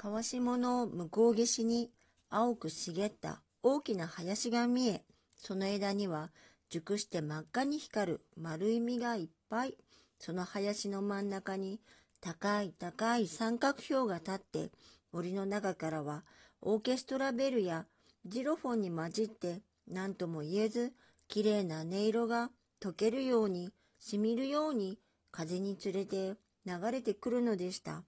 [0.00, 1.90] 川下の向こう岸に
[2.30, 5.02] 青く茂った大きな林が見え、
[5.36, 6.30] その枝には
[6.70, 9.74] 熟して真っ赤に光る丸い実がいっぱい。
[10.20, 11.80] その林の真ん中に
[12.20, 14.70] 高い高い三角標が立って、
[15.10, 16.22] 森の中からは
[16.62, 17.84] オーケストラベルや
[18.24, 20.92] ジロフォンに混じって何とも言えず
[21.26, 24.96] 綺麗な音色が溶けるようにしみるように
[25.32, 28.04] 風につれて流れてくるのでした。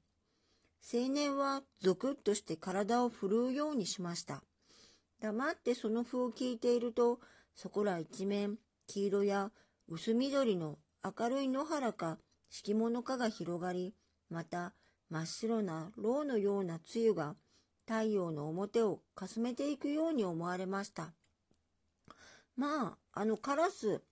[0.82, 4.42] 青年はゾクッとして体を振るうようにしました。
[5.20, 7.20] 黙ってその風を聞いていると、
[7.54, 9.52] そこら一面、黄色や
[9.88, 13.94] 薄緑の明るい野原か敷物かが広がり、
[14.30, 14.72] また
[15.10, 17.36] 真っ白な牢のような露が
[17.86, 21.12] 太陽の表をかすめていくように思われました。
[22.56, 24.02] まあ、あのカラス、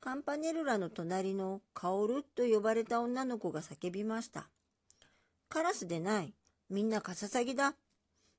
[0.00, 4.50] カンパネルラの隣のカオルと呼ばれた女の子が叫びました。
[5.62, 6.34] カラスでない。
[6.70, 7.76] みんなカササギだ。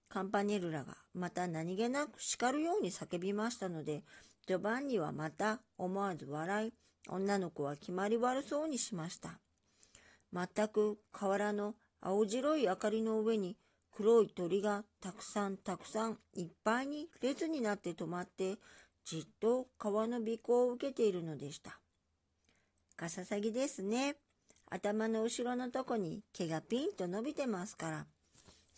[0.09, 4.03] カンパネルラがまた何気なく叱るように叫びましたので、
[4.45, 6.73] ジョバンニはまた思わず笑い、
[7.07, 9.39] 女の子は決まり悪そうにしました。
[10.33, 13.55] 全く河原の青白い明かりの上に
[13.95, 18.57] 黒い鳥がたくさんたくさんいっぱいに列になって止まって
[19.05, 21.79] じっと川の尾行を受けているのでした。
[22.97, 24.17] カササギですね。
[24.73, 28.07] 頭の後ろのとこに毛がピンと伸びてますから。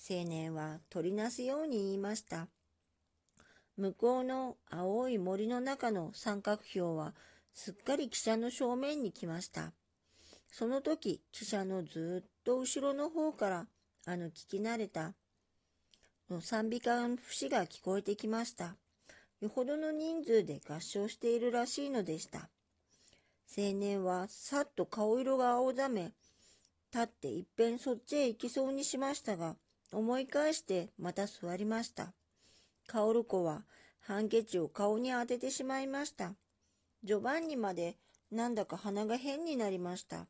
[0.09, 2.49] 青年は取りなすように言いました。
[3.77, 7.13] 向こうの青い森の中の三角標は
[7.53, 9.71] すっかり汽車の正面に来ました。
[10.51, 13.67] その時、汽車のずっと後ろの方から
[14.05, 15.13] あの聞き慣れた
[16.29, 18.75] の賛美歌の節が聞こえてきました。
[19.39, 22.49] よほどの人数で合唱しているらしいのでした。
[23.57, 26.13] 青年はさっと顔色が青ざめ、
[26.93, 29.55] 立っていっぺんそっちへ行きそうにしましたが、
[29.91, 32.13] 思い返してまた座りました。
[32.88, 33.63] カオル子は
[34.01, 36.35] ハンケチを顔に当ててしまいました。
[37.03, 37.97] ジョバンニまで
[38.31, 40.28] なんだか鼻が変になりました。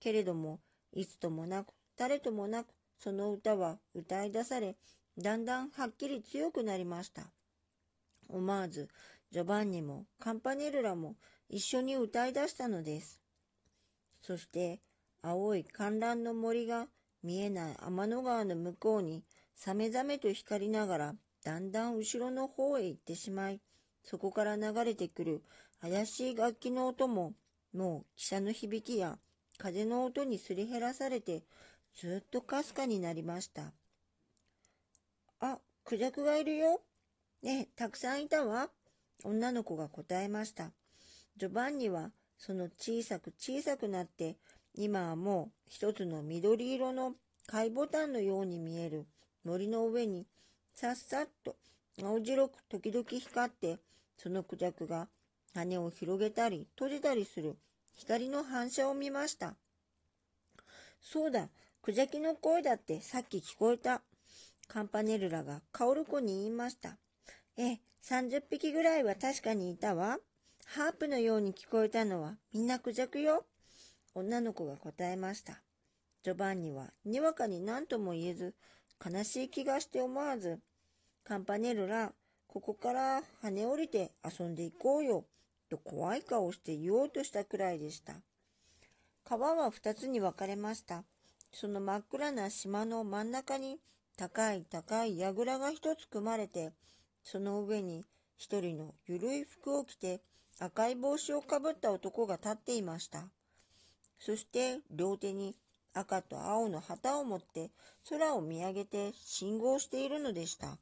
[0.00, 0.60] けれども、
[0.92, 2.68] いつともなく、誰ともなく、
[2.98, 4.76] その歌は歌い出され、
[5.18, 7.22] だんだんはっきり強くなりました。
[8.28, 8.88] 思わず、
[9.30, 11.16] ジョバンニもカンパネルラも
[11.52, 13.20] 一緒に歌い出したのです。
[14.20, 14.80] そして
[15.20, 16.86] 青い観覧の森が
[17.24, 19.24] 見えない天の川の向こうに
[19.56, 23.60] さめざめと光りながらだんだん後ろの方へ行ってしまい、
[24.04, 25.42] そこから流れてくる
[25.80, 27.34] 怪しい楽器の音も
[27.74, 29.18] もう汽車の響きや
[29.58, 31.42] 風の音にすり減らされて
[31.94, 33.72] ずっとかすかになりました。
[35.40, 36.80] あ、クジャクがいるよ。
[37.42, 38.70] ねえ、たくさんいたわ。
[39.24, 40.70] 女の子が答えました。
[41.40, 44.36] ジョバンニはその小さく小さくなって、
[44.74, 47.14] 今はもう一つの緑色の
[47.46, 49.06] 貝ボタンのように見える
[49.42, 50.26] 森の上に
[50.74, 51.56] さっさっと
[51.98, 53.78] 青白く時々光って、
[54.18, 55.08] そのクジャクが
[55.54, 57.56] 羽を広げたり閉じたりする
[57.96, 59.54] 光の反射を見ました。
[61.00, 61.48] そうだ、
[61.80, 64.02] クジャキの声だってさっき聞こえた。
[64.68, 66.98] カンパネルラがカオルコに言いました。
[67.56, 70.18] ええ、30匹ぐらいは確かにいたわ。
[70.72, 73.44] ハープのように聞こえたのはみんなクジャクよ。
[74.14, 75.60] 女の子が答えました。
[76.22, 78.54] ジョバンニはにわかに何とも言えず、
[79.04, 80.60] 悲しい気がして思わず、
[81.24, 82.12] カンパネルラ、
[82.46, 85.24] ここから跳ね降りて遊んでいこうよ、
[85.68, 88.14] と怖い顔して言おうとしたくらいでした。
[89.24, 91.02] 川は二つに分かれました。
[91.52, 93.80] その真っ暗な島の真ん中に
[94.16, 96.70] 高い高い櫓が一つ組まれて、
[97.24, 98.04] その上に
[98.36, 100.20] 一人のゆるい服を着て
[100.62, 103.24] 赤い帽子をかぶった男が立っていました。
[104.18, 105.56] そして両手に
[105.94, 107.70] 赤と青の旗を持って
[108.10, 110.76] 空を見上げて信号しているのでした。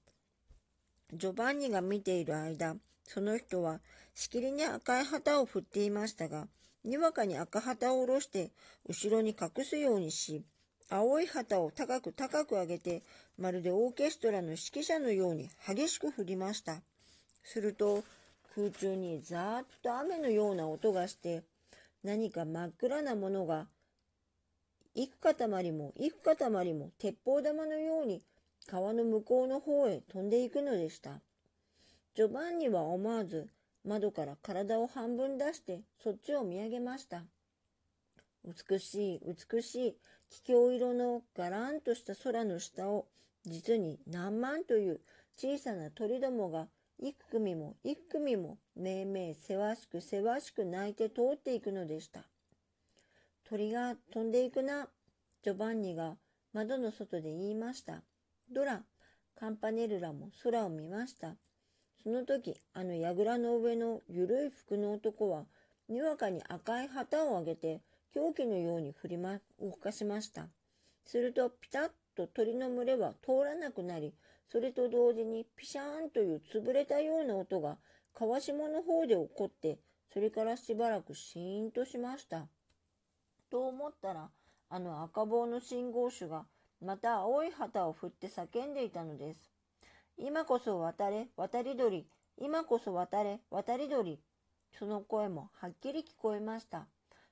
[1.13, 2.75] ジョバンニが見ている間、
[3.05, 3.81] その人は
[4.17, 6.49] しきりに赤い旗を振っていましたが、
[6.85, 8.51] にわかに赤旗を下ろして
[8.89, 10.43] 後ろに隠すようにし、
[10.91, 13.03] 青い旗を高く高く上げて、
[13.39, 16.81] まるでオーケストラの指揮者のように激しく振りました。
[17.45, 18.03] すると、
[18.55, 21.43] 空中にざーっと雨のような音がして、
[22.03, 23.67] 何か真っ暗なものが、
[24.95, 28.23] 幾塊も幾塊も鉄砲玉のように
[28.67, 31.21] 川の向こうの方へ飛んでいくのでした。
[32.15, 33.49] ジョバンニは思わず
[33.85, 37.23] 窓から体を半分出してそっちを見上げました。
[38.45, 39.21] 美しい
[39.53, 39.97] 美しい
[40.31, 43.07] 気境色のガランとした空の下を
[43.45, 45.01] 実に何万という
[45.37, 46.67] 小さな鳥どもが
[47.01, 52.25] 幾組も幾組もめいめいせわしくせわしく泣いて通っていくのでした。
[53.49, 54.89] 鳥が飛んでいくな、
[55.45, 56.17] ジョバンニが
[56.53, 58.03] 窓の外で言いました。
[58.53, 58.83] ドラ、
[59.39, 61.37] カンパネルラも空を見ました。
[62.03, 65.45] その時、あの櫓の上のゆるい服の男は、
[65.89, 67.81] にわかに赤い旗を上げて、
[68.13, 70.49] 狂気のように振りま、動かしました。
[71.05, 74.13] すると、ピタッと鳥の群れは通らなくなり、
[74.51, 77.79] それと同時にピシャーンという潰れたような音が
[78.13, 79.79] 川下の方で起こって、
[80.13, 82.49] それからしばらくシーンとしました。
[83.51, 84.31] と思ったら、
[84.69, 86.45] あの赤棒の信号手が
[86.85, 89.51] また青い旗を振って叫んでいたのです。
[90.17, 94.19] 今こそ渡れ、渡り鳥、今こそ渡れ、渡り鳥。
[94.77, 96.89] その声もはっきり聞こえました。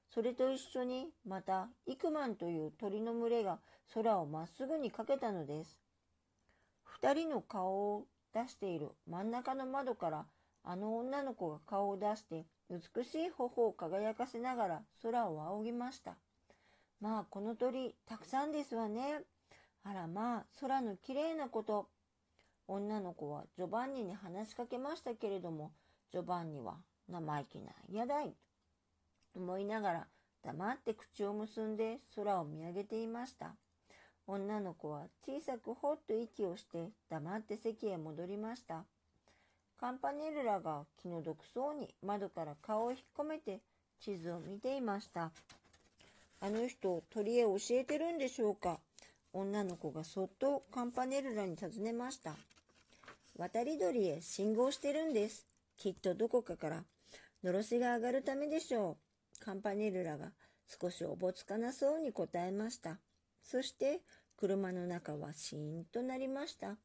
[0.09, 3.59] それと一緒にまたイクマンという鳥の群れが
[3.95, 5.79] 空をまっすぐにかけたのです。
[6.85, 10.27] 二人の顔を出している真ん中の窓から
[10.65, 16.17] あの女の子が顔を出して美しい頬を輝かせながら空を仰ぎました。
[17.01, 19.21] まあこの鳥たくさんですわね。
[19.85, 21.89] あらまあ空のきれいなこと。
[22.69, 25.71] 女の子はジョバンニに話しかけましたけれども、
[26.11, 26.79] ジョバンニは
[27.09, 28.35] 生意気な嫌だい。
[29.37, 30.07] 思いながら
[30.43, 33.55] 黙って口を結んで空を見上げていました。
[34.27, 38.85] 女の子は小さくほっと息をして黙って席へ戻りました。
[39.79, 43.61] カンパネルラが気の毒そうに窓から顔を引っ込めて
[44.01, 45.31] 地図を見ていました。
[46.41, 48.79] あの人、鳥へ教えてるんでしょうか？
[49.33, 52.35] 女の子がそっとカンパネルラに尋ねました。
[53.39, 55.47] 渡り鳥へ信号してるんです。
[55.77, 56.83] きっとどこかから
[57.45, 59.06] のろしが上がるためでしょう。
[59.39, 60.33] カンパネルラが
[60.81, 62.99] 少しおぼつかなそうに答えました。
[63.43, 64.01] そして
[64.37, 66.77] 車の中はシーンとなりました。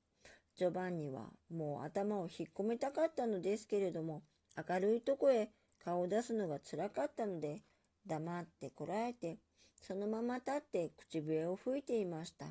[0.55, 4.23] ジョバンニはもう頭を引っ込めたかったのですけれども、
[4.69, 5.49] 明るいとこへ
[5.83, 7.61] 顔を出すのが辛かったので、
[8.05, 9.37] 黙ってこらえて、
[9.81, 12.45] そのまま立って口笛を吹いていました。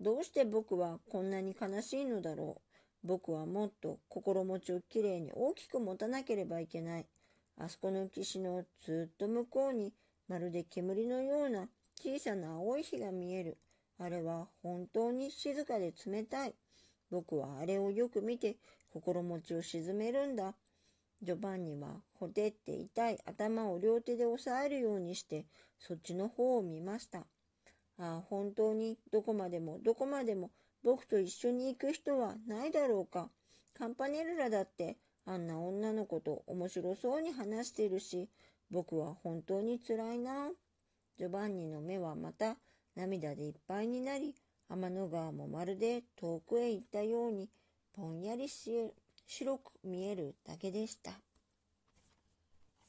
[0.00, 2.60] どうして僕はこんなに悲しいのだろ
[3.04, 3.06] う。
[3.06, 7.06] 僕はもっと心持ちをきれいに大きく持たなければいけない。
[7.58, 9.92] あそこの岸のずっと向こうに
[10.28, 11.68] まるで煙のような
[12.00, 13.58] 小さな青い火が見える。
[13.98, 16.54] あれは本当に静かで冷たい。
[17.10, 18.56] 僕はあれをよく見て
[18.92, 20.54] 心持ちを沈めるんだ。
[21.22, 25.46] ジョバンニはほてって痛い頭を両手で押さえるようにして
[25.78, 27.20] そっちの方を見ました。
[27.98, 30.50] ああ、本当にどこまでもどこまでも
[30.82, 33.30] 僕と一緒に行く人はないだろうか。
[33.78, 38.28] カンパネルラだってあんな女の子と面白そうに話してるし、
[38.70, 40.50] 僕は本当につらいな。
[41.16, 42.56] ジョバンニの目はまた
[42.96, 44.34] 涙でいっぱいになり、
[44.68, 47.48] 天の川もまるで遠くへ行ったように、
[47.96, 48.92] ぼんやりし
[49.26, 51.12] 白く見えるだけでした。